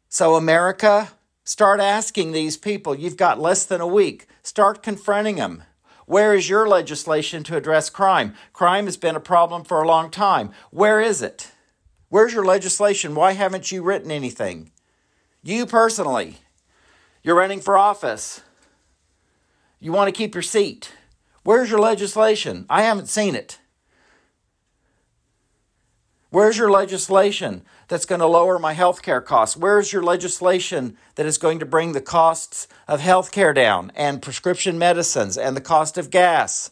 [0.09, 1.11] So, America,
[1.43, 2.95] start asking these people.
[2.95, 4.27] You've got less than a week.
[4.41, 5.63] Start confronting them.
[6.05, 8.33] Where is your legislation to address crime?
[8.53, 10.51] Crime has been a problem for a long time.
[10.71, 11.51] Where is it?
[12.07, 13.13] Where's your legislation?
[13.13, 14.71] Why haven't you written anything?
[15.43, 16.37] You personally,
[17.23, 18.41] you're running for office.
[19.81, 20.93] You want to keep your seat.
[21.43, 22.65] Where's your legislation?
[22.69, 23.59] I haven't seen it.
[26.29, 29.55] Where's your legislation that's going to lower my health care costs?
[29.55, 34.21] Where's your legislation that is going to bring the costs of health care down and
[34.21, 36.71] prescription medicines and the cost of gas?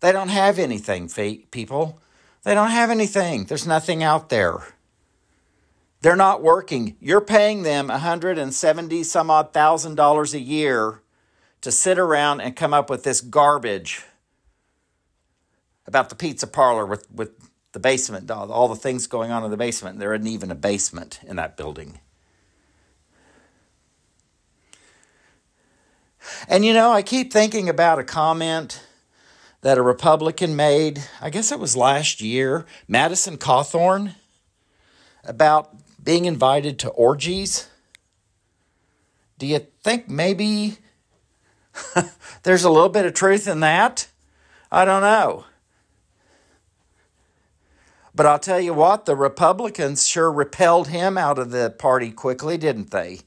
[0.00, 1.08] They don't have anything,
[1.52, 2.00] people.
[2.42, 3.44] They don't have anything.
[3.44, 4.74] There's nothing out there.
[6.00, 6.96] They're not working.
[6.98, 11.02] You're paying them 170 some odd thousand dollars a year
[11.62, 14.04] to sit around and come up with this garbage
[15.86, 17.30] about the pizza parlor with, with
[17.72, 19.98] the basement, all the things going on in the basement.
[19.98, 22.00] There isn't even a basement in that building.
[26.48, 28.84] And you know, I keep thinking about a comment
[29.62, 34.14] that a Republican made, I guess it was last year, Madison Cawthorn,
[35.24, 37.68] about being invited to orgies.
[39.38, 40.78] Do you think maybe
[42.42, 44.08] There's a little bit of truth in that.
[44.70, 45.44] I don't know.
[48.14, 52.58] But I'll tell you what, the Republicans sure repelled him out of the party quickly,
[52.58, 53.20] didn't they?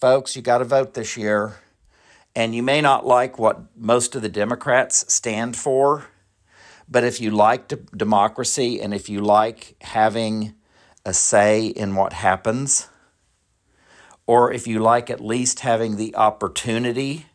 [0.00, 1.56] Folks, you got to vote this year.
[2.34, 6.06] And you may not like what most of the Democrats stand for,
[6.88, 10.54] but if you like democracy and if you like having
[11.04, 12.88] a say in what happens,
[14.26, 17.26] or if you like, at least having the opportunity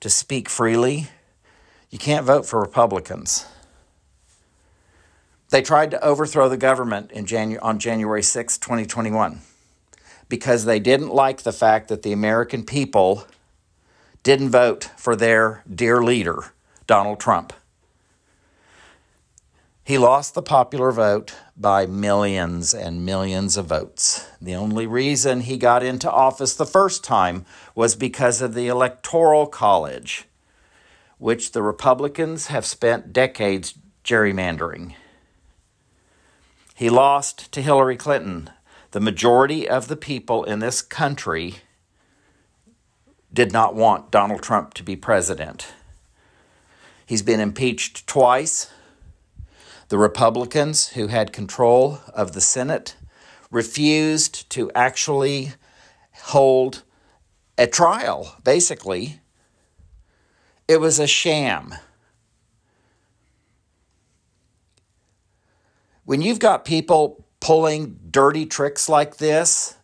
[0.00, 1.08] to speak freely,
[1.90, 3.46] you can't vote for Republicans.
[5.50, 9.40] They tried to overthrow the government in Janu- on January 6, 2021,
[10.28, 13.26] because they didn't like the fact that the American people
[14.24, 16.52] didn't vote for their dear leader,
[16.88, 17.52] Donald Trump.
[19.86, 24.26] He lost the popular vote by millions and millions of votes.
[24.42, 29.46] The only reason he got into office the first time was because of the Electoral
[29.46, 30.24] College,
[31.18, 34.94] which the Republicans have spent decades gerrymandering.
[36.74, 38.50] He lost to Hillary Clinton.
[38.90, 41.58] The majority of the people in this country
[43.32, 45.68] did not want Donald Trump to be president.
[47.06, 48.72] He's been impeached twice.
[49.88, 52.96] The Republicans, who had control of the Senate,
[53.50, 55.52] refused to actually
[56.14, 56.82] hold
[57.56, 59.20] a trial, basically.
[60.68, 61.74] It was a sham.
[66.06, 69.76] when you've got people pulling dirty tricks like this,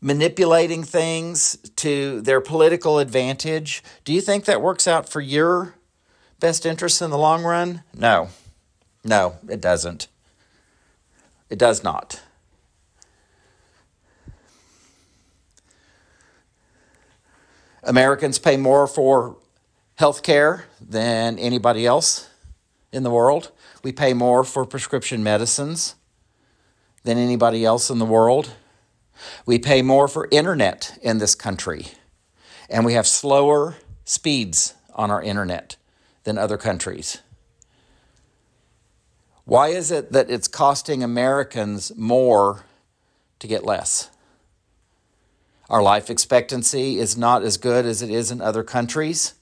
[0.00, 5.74] manipulating things to their political advantage, do you think that works out for your
[6.40, 7.84] best interests in the long run?
[7.94, 8.30] No.
[9.04, 10.08] No, it doesn't.
[11.48, 12.20] It does not.
[17.82, 19.36] Americans pay more for
[19.96, 22.28] health care than anybody else
[22.92, 23.50] in the world.
[23.82, 25.94] We pay more for prescription medicines
[27.04, 28.52] than anybody else in the world.
[29.46, 31.88] We pay more for internet in this country.
[32.68, 35.76] And we have slower speeds on our internet
[36.24, 37.18] than other countries.
[39.50, 42.66] Why is it that it's costing Americans more
[43.40, 44.08] to get less?
[45.68, 49.34] Our life expectancy is not as good as it is in other countries.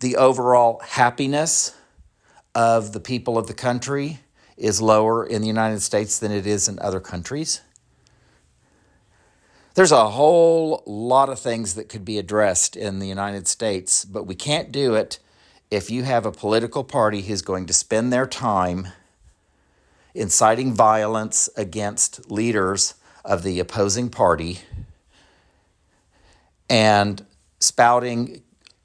[0.00, 1.74] the overall happiness
[2.54, 4.20] of the people of the country
[4.56, 7.62] is lower in the United States than it is in other countries.
[9.74, 14.24] There's a whole lot of things that could be addressed in the United States, but
[14.24, 15.18] we can't do it
[15.70, 18.88] if you have a political party who's going to spend their time
[20.14, 22.94] inciting violence against leaders
[23.24, 24.60] of the opposing party
[26.70, 27.24] and
[27.60, 28.42] spouting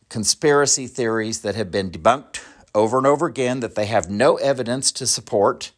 [0.09, 2.41] conspiracy theories that have been debunked
[2.75, 5.71] over and over again that they have no evidence to support.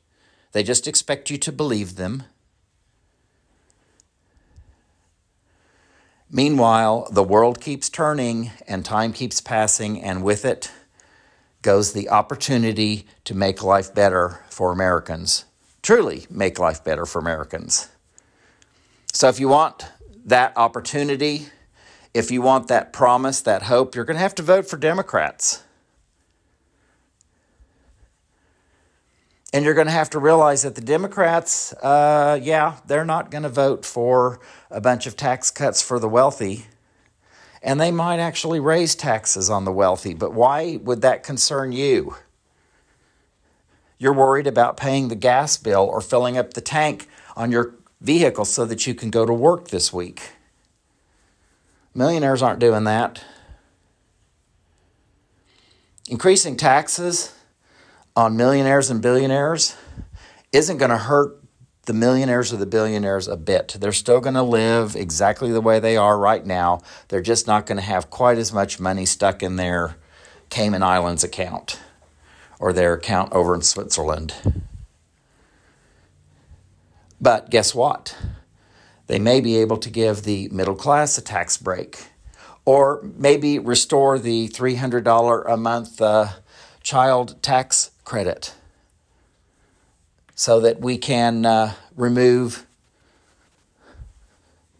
[0.52, 2.24] They just expect you to believe them.
[6.30, 10.72] Meanwhile, the world keeps turning and time keeps passing, and with it
[11.66, 15.46] goes the opportunity to make life better for Americans.
[15.82, 17.90] Truly make life better for Americans.
[19.12, 19.84] So, if you want
[20.26, 21.48] that opportunity,
[22.14, 25.64] if you want that promise, that hope, you're going to have to vote for Democrats.
[29.52, 33.44] And you're going to have to realize that the Democrats, uh, yeah, they're not going
[33.44, 34.40] to vote for
[34.70, 36.68] a bunch of tax cuts for the wealthy.
[37.66, 40.14] And they might actually raise taxes on the wealthy.
[40.14, 42.16] But why would that concern you?
[43.98, 48.46] You're worried about paying the gas bill or filling up the tank on your vehicle
[48.46, 50.34] so that you can go to work this week.
[51.96, 53.24] Millionaires aren't doing that.
[56.08, 57.34] Increasing taxes
[58.16, 59.76] on millionaires and billionaires
[60.52, 61.42] isn't going to hurt
[61.86, 63.78] the millionaires or the billionaires a bit.
[63.80, 66.82] They're still going to live exactly the way they are right now.
[67.08, 69.96] They're just not going to have quite as much money stuck in their
[70.50, 71.80] Cayman Islands account
[72.60, 74.34] or their account over in Switzerland.
[77.20, 78.16] But guess what?
[79.08, 82.08] They may be able to give the middle class a tax break
[82.66, 86.28] or maybe restore the $300 a month uh,
[86.82, 88.54] child tax credit
[90.36, 92.66] so that we can uh, remove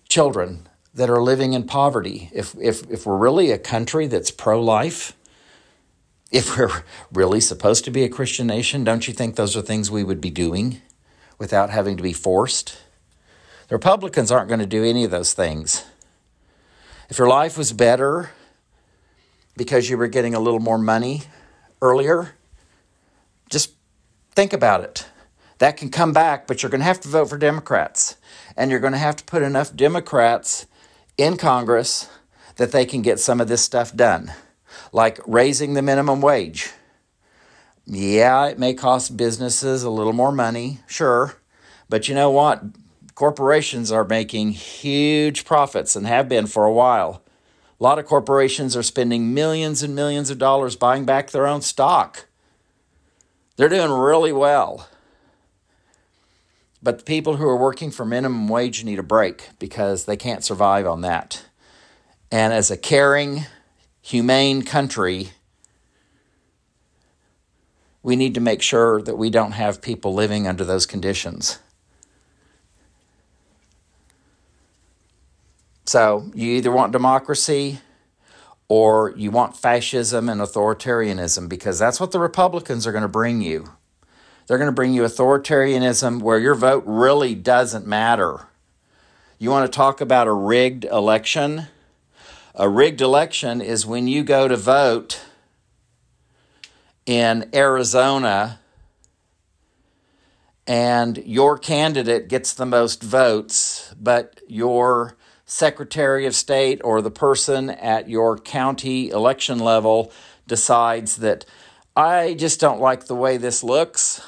[0.10, 2.30] children that are living in poverty.
[2.34, 5.14] If, if, if we're really a country that's pro life,
[6.32, 6.84] if we're
[7.14, 10.22] really supposed to be a Christian nation, don't you think those are things we would
[10.22, 10.82] be doing
[11.38, 12.78] without having to be forced?
[13.68, 15.86] The Republicans aren't going to do any of those things.
[17.10, 18.32] If your life was better
[19.56, 21.24] because you were getting a little more money
[21.82, 22.36] earlier,
[23.50, 23.72] just
[24.34, 25.08] think about it.
[25.60, 28.18] That can come back, but you're going to have to vote for Democrats.
[28.58, 30.66] And you're going to have to put enough Democrats
[31.18, 32.10] in Congress
[32.58, 34.34] that they can get some of this stuff done,
[34.92, 36.72] like raising the minimum wage.
[37.86, 41.36] Yeah, it may cost businesses a little more money, sure.
[41.90, 42.64] But you know what?
[43.16, 47.24] corporations are making huge profits and have been for a while.
[47.80, 51.62] A lot of corporations are spending millions and millions of dollars buying back their own
[51.62, 52.28] stock.
[53.56, 54.90] They're doing really well.
[56.86, 60.44] But the people who are working for minimum wage need a break because they can't
[60.44, 61.44] survive on that.
[62.32, 63.46] And as a caring,
[64.04, 65.32] humane country,
[68.04, 71.58] we need to make sure that we don't have people living under those conditions.
[75.86, 77.80] So you either want democracy
[78.68, 83.42] or you want fascism and authoritarianism because that's what the Republicans are going to bring
[83.42, 83.72] you.
[84.48, 88.48] They're going to bring you authoritarianism where your vote really doesn't matter.
[89.40, 91.68] You want to talk about a rigged election?
[92.54, 95.22] A rigged election is when you go to vote
[97.06, 98.60] in Arizona
[100.68, 105.16] and your candidate gets the most votes, but your
[105.46, 110.12] Secretary of State or the person at your county election level
[110.48, 111.46] decides that
[111.96, 114.22] I just don't like the way this looks,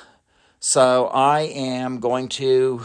[0.60, 2.82] so I am going to,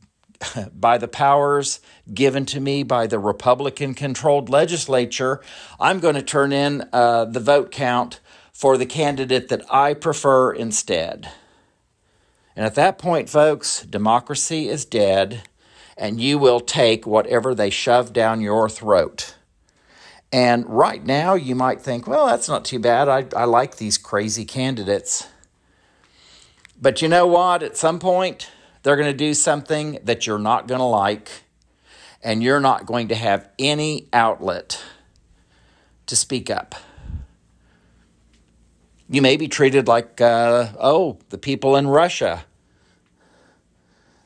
[0.72, 1.80] by the powers
[2.12, 5.40] given to me by the Republican controlled legislature,
[5.80, 8.20] I'm going to turn in uh, the vote count
[8.52, 11.30] for the candidate that I prefer instead.
[12.56, 15.42] And at that point, folks, democracy is dead
[15.96, 19.34] and you will take whatever they shove down your throat.
[20.32, 23.08] And right now, you might think, well, that's not too bad.
[23.08, 25.26] I, I like these crazy candidates.
[26.80, 27.62] But you know what?
[27.62, 28.50] At some point,
[28.82, 31.28] they're going to do something that you're not going to like,
[32.22, 34.82] and you're not going to have any outlet
[36.06, 36.74] to speak up.
[39.10, 42.44] You may be treated like, uh, oh, the people in Russia.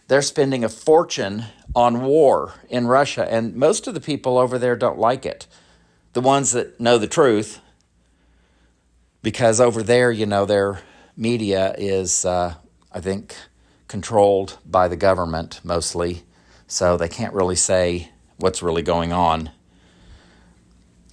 [0.08, 1.44] They're spending a fortune
[1.74, 5.46] on war in Russia, and most of the people over there don't like it.
[6.12, 7.60] The ones that know the truth,
[9.22, 10.80] because over there, you know, their
[11.16, 12.54] media is, uh,
[12.92, 13.34] I think,
[13.88, 16.22] controlled by the government mostly,
[16.66, 19.50] so they can't really say what's really going on.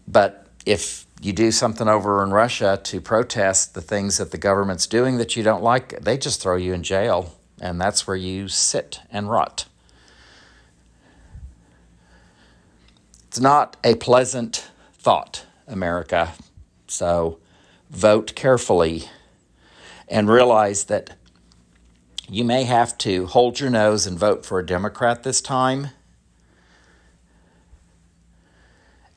[0.07, 4.87] But if you do something over in Russia to protest the things that the government's
[4.87, 8.47] doing that you don't like, they just throw you in jail, and that's where you
[8.47, 9.65] sit and rot.
[13.27, 16.33] It's not a pleasant thought, America.
[16.87, 17.39] So
[17.91, 19.09] vote carefully
[20.09, 21.15] and realize that
[22.27, 25.89] you may have to hold your nose and vote for a Democrat this time.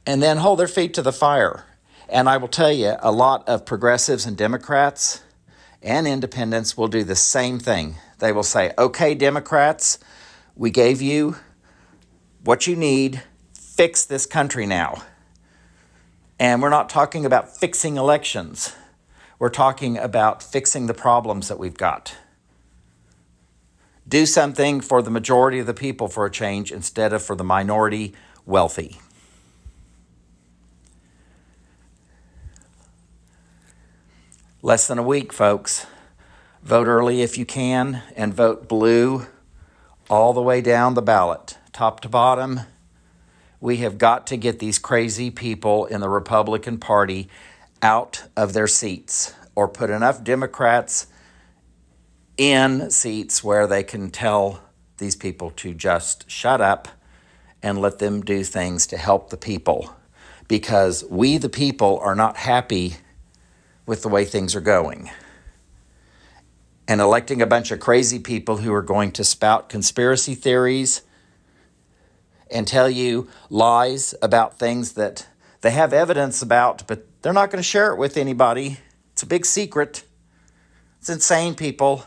[0.06, 1.64] And then hold their feet to the fire.
[2.08, 5.22] And I will tell you, a lot of progressives and Democrats
[5.82, 7.96] and independents will do the same thing.
[8.18, 9.98] They will say, okay, Democrats,
[10.54, 11.36] we gave you
[12.44, 13.22] what you need
[13.52, 15.02] fix this country now.
[16.38, 18.74] And we're not talking about fixing elections,
[19.42, 22.14] we're talking about fixing the problems that we've got.
[24.06, 27.42] Do something for the majority of the people for a change instead of for the
[27.42, 28.14] minority
[28.46, 29.00] wealthy.
[34.62, 35.86] Less than a week, folks.
[36.62, 39.26] Vote early if you can and vote blue
[40.08, 42.60] all the way down the ballot, top to bottom
[43.62, 47.28] we have got to get these crazy people in the Republican Party
[47.82, 51.08] out of their seats or put enough Democrats
[52.38, 54.62] in seats where they can tell
[54.98, 56.88] these people to just shut up
[57.62, 59.94] and let them do things to help the people
[60.48, 62.96] because we, the people, are not happy
[63.86, 65.10] with the way things are going.
[66.88, 71.02] And electing a bunch of crazy people who are going to spout conspiracy theories
[72.50, 75.26] and tell you lies about things that
[75.62, 78.78] they have evidence about, but they're not going to share it with anybody.
[79.12, 80.04] It's a big secret.
[80.98, 82.04] It's insane, people.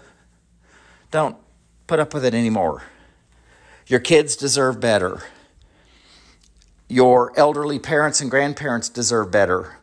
[1.12, 1.38] Don't
[1.88, 2.84] put up with it anymore.
[3.88, 5.24] Your kids deserve better.
[6.88, 9.78] Your elderly parents and grandparents deserve better.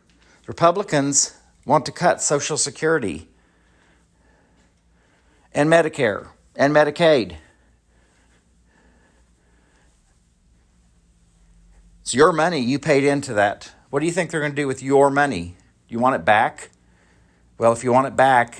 [0.47, 3.27] Republicans want to cut Social Security
[5.53, 7.37] and Medicare and Medicaid.
[12.01, 12.59] It's your money.
[12.59, 13.71] You paid into that.
[13.93, 15.55] What do you think they're going to do with your money?
[15.87, 16.71] You want it back?
[17.59, 18.59] Well, if you want it back,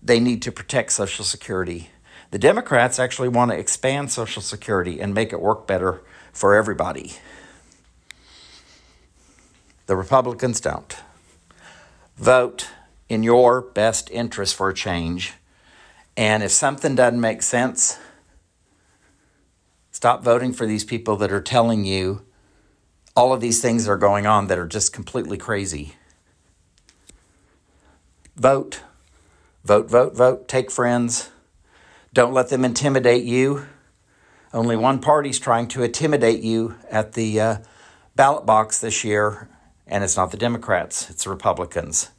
[0.00, 1.90] they need to protect Social Security.
[2.30, 6.00] The Democrats actually want to expand Social Security and make it work better
[6.32, 7.14] for everybody.
[9.86, 10.94] The Republicans don't.
[12.16, 12.68] Vote
[13.08, 15.34] in your best interest for a change.
[16.16, 17.98] And if something doesn't make sense,
[19.90, 22.24] Stop voting for these people that are telling you
[23.16, 25.94] all of these things are going on that are just completely crazy.
[28.36, 28.82] Vote.
[29.64, 30.48] Vote, vote, vote.
[30.48, 31.30] Take friends.
[32.12, 33.66] Don't let them intimidate you.
[34.52, 37.56] Only one party's trying to intimidate you at the uh,
[38.16, 39.48] ballot box this year,
[39.86, 42.10] and it's not the Democrats, it's the Republicans.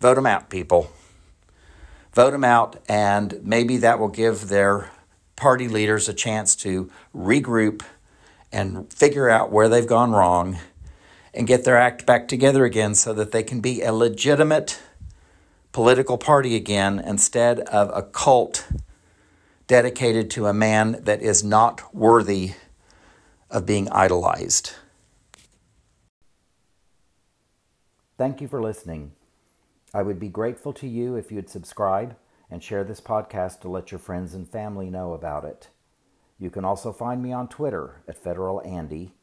[0.00, 0.90] Vote them out, people.
[2.12, 4.90] Vote them out, and maybe that will give their
[5.36, 7.82] party leaders a chance to regroup
[8.52, 10.58] and figure out where they've gone wrong
[11.34, 14.80] and get their act back together again so that they can be a legitimate
[15.72, 18.68] political party again instead of a cult
[19.66, 22.52] dedicated to a man that is not worthy
[23.50, 24.72] of being idolized.
[28.18, 29.12] Thank you for listening.
[29.94, 32.16] I would be grateful to you if you'd subscribe
[32.50, 35.68] and share this podcast to let your friends and family know about it.
[36.42, 39.14] You can also find me on Twitter at Federal Andy,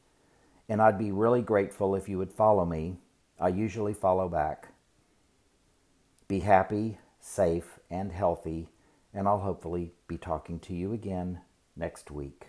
[0.69, 2.95] and I'd be really grateful if you would follow me.
[3.37, 4.69] I usually follow back.
[6.29, 8.69] Be happy, safe, and healthy,
[9.13, 11.41] and I'll hopefully be talking to you again
[11.75, 12.47] next week.